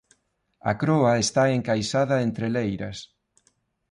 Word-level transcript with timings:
A 0.71 0.73
Croa 0.81 1.13
está 1.25 1.43
encaixada 1.57 2.15
entre 2.27 2.47
leiras. 2.55 2.97